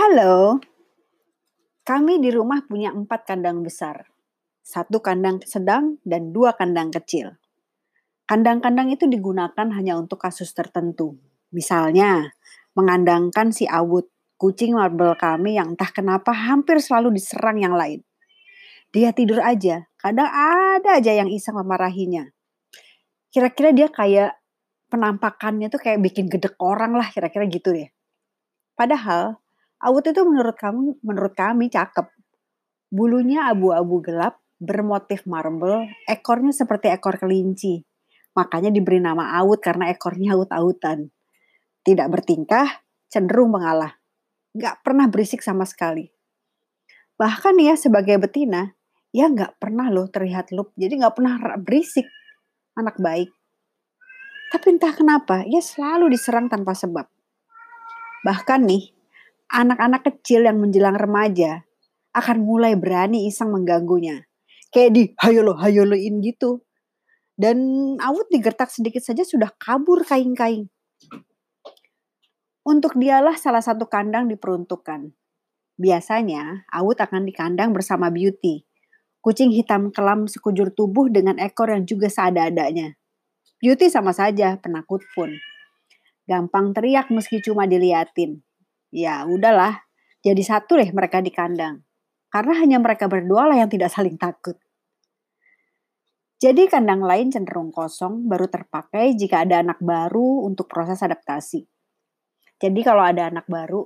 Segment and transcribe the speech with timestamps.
[0.00, 0.56] Halo,
[1.84, 4.08] kami di rumah punya empat kandang besar.
[4.64, 7.36] Satu kandang sedang dan dua kandang kecil.
[8.24, 11.20] Kandang-kandang itu digunakan hanya untuk kasus tertentu.
[11.52, 12.32] Misalnya,
[12.72, 14.08] mengandangkan si Awut,
[14.40, 18.00] kucing marble kami yang entah kenapa hampir selalu diserang yang lain.
[18.96, 22.24] Dia tidur aja, kadang ada aja yang iseng memarahinya.
[23.28, 24.32] Kira-kira dia kayak
[24.88, 27.92] penampakannya tuh kayak bikin gedek orang lah kira-kira gitu deh.
[28.80, 29.39] Padahal
[29.80, 32.04] Awut itu menurut kamu menurut kami cakep.
[32.92, 37.80] Bulunya abu-abu gelap, bermotif marble, ekornya seperti ekor kelinci.
[38.36, 41.08] Makanya diberi nama Awut karena ekornya aut-autan.
[41.80, 43.96] Tidak bertingkah, cenderung mengalah.
[44.52, 46.12] Gak pernah berisik sama sekali.
[47.16, 48.76] Bahkan ya sebagai betina,
[49.16, 50.76] ya gak pernah loh terlihat lup.
[50.76, 52.04] Jadi gak pernah berisik.
[52.76, 53.32] Anak baik.
[54.50, 57.06] Tapi entah kenapa, ia selalu diserang tanpa sebab.
[58.26, 58.99] Bahkan nih,
[59.50, 61.66] anak-anak kecil yang menjelang remaja
[62.14, 64.26] akan mulai berani iseng mengganggunya.
[64.70, 66.62] Kayak di hayolo hayoloin gitu.
[67.34, 67.58] Dan
[67.98, 70.70] Awut digertak sedikit saja sudah kabur kain-kain.
[72.62, 75.10] Untuk dialah salah satu kandang diperuntukkan.
[75.80, 78.62] Biasanya, Awut akan di kandang bersama Beauty.
[79.24, 83.00] Kucing hitam kelam sekujur tubuh dengan ekor yang juga seada-adanya.
[83.60, 85.32] Beauty sama saja, penakut pun.
[86.28, 88.44] Gampang teriak meski cuma diliatin.
[88.90, 89.86] Ya udahlah,
[90.20, 91.86] jadi satu deh mereka di kandang.
[92.30, 94.58] Karena hanya mereka berdua lah yang tidak saling takut.
[96.40, 101.68] Jadi kandang lain cenderung kosong, baru terpakai jika ada anak baru untuk proses adaptasi.
[102.60, 103.84] Jadi kalau ada anak baru,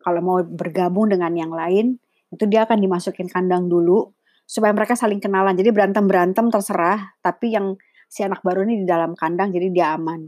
[0.00, 2.00] kalau mau bergabung dengan yang lain,
[2.32, 4.16] itu dia akan dimasukin kandang dulu
[4.48, 5.52] supaya mereka saling kenalan.
[5.52, 7.76] Jadi berantem-berantem terserah, tapi yang
[8.08, 10.24] si anak baru ini di dalam kandang jadi dia aman.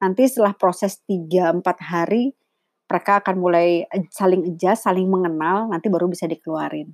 [0.00, 2.32] Nanti setelah proses 3-4 hari,
[2.90, 6.90] mereka akan mulai saling adjust, saling mengenal, nanti baru bisa dikeluarin.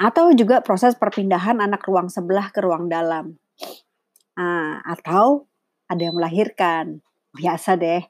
[0.00, 3.36] Atau juga proses perpindahan anak ruang sebelah ke ruang dalam.
[4.36, 5.48] Nah, atau
[5.88, 7.04] ada yang melahirkan.
[7.36, 8.00] Biasa deh,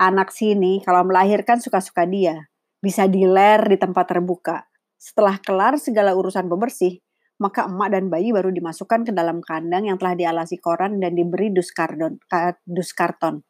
[0.00, 2.48] anak sini kalau melahirkan suka-suka dia.
[2.80, 4.64] Bisa diler di tempat terbuka.
[4.96, 6.98] Setelah kelar segala urusan pembersih,
[7.40, 11.50] maka emak dan bayi baru dimasukkan ke dalam kandang yang telah dialasi koran dan diberi
[11.50, 12.18] dus, kardon,
[12.66, 13.42] dus karton.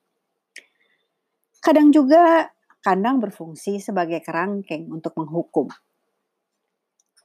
[1.62, 2.50] Kadang juga
[2.82, 5.70] kandang berfungsi sebagai kerangkeng untuk menghukum.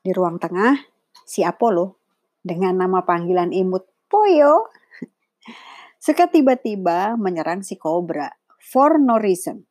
[0.05, 0.77] Di ruang tengah,
[1.25, 1.97] si Apollo
[2.45, 4.69] dengan nama panggilan imut Poyo
[6.05, 8.29] suka tiba-tiba menyerang si Cobra
[8.61, 9.65] for no reason.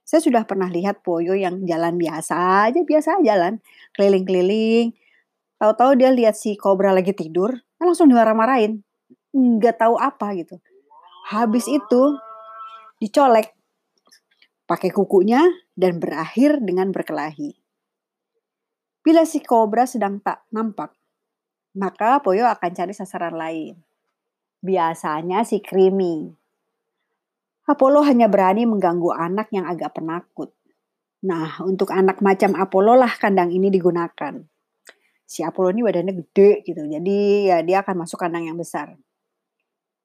[0.00, 3.60] Saya sudah pernah lihat Poyo yang jalan biasa aja, biasa jalan,
[3.92, 4.96] keliling-keliling.
[5.60, 8.80] Tahu-tahu dia lihat si Cobra lagi tidur, langsung dimarah-marahin.
[9.36, 10.56] Nggak tahu apa gitu.
[11.28, 12.16] Habis itu
[12.96, 13.52] dicolek
[14.66, 15.40] pakai kukunya
[15.78, 17.54] dan berakhir dengan berkelahi.
[19.06, 20.90] Bila si kobra sedang tak nampak,
[21.78, 23.78] maka Poyo akan cari sasaran lain.
[24.58, 26.26] Biasanya si Krimi.
[27.70, 30.50] Apollo hanya berani mengganggu anak yang agak penakut.
[31.22, 34.42] Nah, untuk anak macam Apollo lah kandang ini digunakan.
[35.26, 38.94] Si Apollo ini badannya gede gitu, jadi ya dia akan masuk kandang yang besar.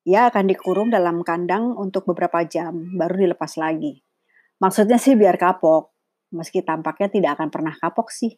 [0.05, 4.01] Ia akan dikurung dalam kandang untuk beberapa jam, baru dilepas lagi.
[4.61, 5.89] Maksudnya sih biar kapok,
[6.37, 8.37] meski tampaknya tidak akan pernah kapok sih.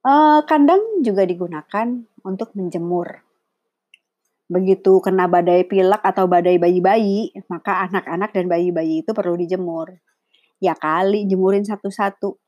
[0.00, 3.20] Uh, kandang juga digunakan untuk menjemur.
[4.46, 9.92] Begitu kena badai pilek atau badai bayi-bayi, maka anak-anak dan bayi-bayi itu perlu dijemur.
[10.62, 12.38] Ya kali jemurin satu-satu.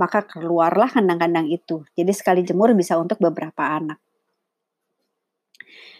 [0.00, 1.84] Maka keluarlah kandang-kandang itu.
[1.92, 4.00] Jadi sekali jemur bisa untuk beberapa anak.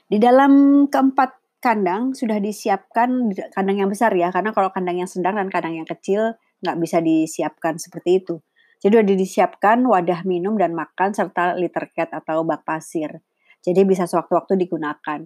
[0.08, 5.36] Di dalam keempat kandang sudah disiapkan kandang yang besar ya, karena kalau kandang yang sedang
[5.36, 6.34] dan kandang yang kecil
[6.64, 8.40] nggak bisa disiapkan seperti itu.
[8.80, 13.20] Jadi udah disiapkan wadah minum dan makan serta liter cat atau bak pasir.
[13.60, 15.20] Jadi bisa sewaktu-waktu digunakan.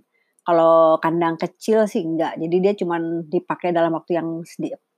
[0.44, 2.34] Kalau kandang kecil sih enggak.
[2.34, 2.98] Jadi dia cuma
[3.30, 4.42] dipakai dalam waktu yang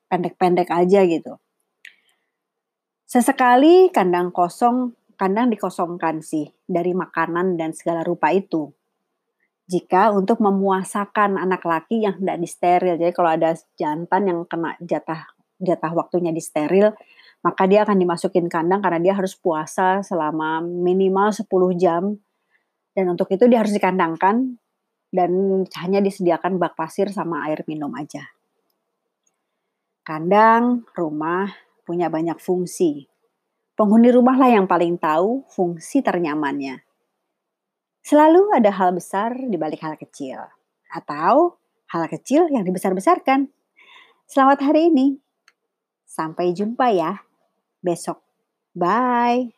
[0.08, 1.36] pendek-pendek aja gitu.
[3.06, 8.72] Sesekali kandang kosong, kandang dikosongkan sih dari makanan dan segala rupa itu.
[9.66, 12.94] Jika untuk memuasakan anak laki yang tidak disteril.
[12.94, 15.26] Jadi kalau ada jantan yang kena jatah
[15.58, 16.94] jatah waktunya disteril,
[17.42, 22.14] maka dia akan dimasukin kandang karena dia harus puasa selama minimal 10 jam.
[22.94, 24.56] Dan untuk itu dia harus dikandangkan
[25.10, 25.30] dan
[25.82, 28.22] hanya disediakan bak pasir sama air minum aja.
[30.06, 31.50] Kandang, rumah
[31.82, 33.10] punya banyak fungsi.
[33.74, 36.85] Penghuni rumah lah yang paling tahu fungsi ternyamannya.
[38.06, 40.38] Selalu ada hal besar di balik hal kecil.
[40.94, 41.58] Atau
[41.90, 43.50] hal kecil yang dibesar-besarkan.
[44.30, 45.18] Selamat hari ini.
[46.06, 47.26] Sampai jumpa ya
[47.82, 48.22] besok.
[48.78, 49.50] Bye.